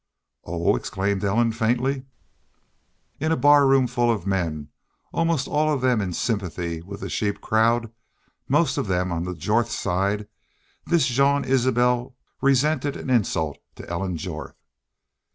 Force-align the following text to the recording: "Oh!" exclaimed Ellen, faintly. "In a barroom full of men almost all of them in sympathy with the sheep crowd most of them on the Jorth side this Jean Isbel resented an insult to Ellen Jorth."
"Oh!" 0.45 0.75
exclaimed 0.75 1.23
Ellen, 1.23 1.51
faintly. 1.51 2.05
"In 3.19 3.31
a 3.31 3.37
barroom 3.37 3.85
full 3.85 4.11
of 4.11 4.25
men 4.25 4.69
almost 5.13 5.47
all 5.47 5.71
of 5.71 5.81
them 5.81 6.01
in 6.01 6.11
sympathy 6.11 6.81
with 6.81 7.01
the 7.01 7.07
sheep 7.09 7.39
crowd 7.39 7.91
most 8.47 8.79
of 8.79 8.87
them 8.87 9.11
on 9.11 9.25
the 9.25 9.35
Jorth 9.35 9.69
side 9.69 10.27
this 10.87 11.05
Jean 11.05 11.45
Isbel 11.45 12.15
resented 12.41 12.95
an 12.97 13.11
insult 13.11 13.59
to 13.75 13.87
Ellen 13.87 14.17
Jorth." 14.17 14.55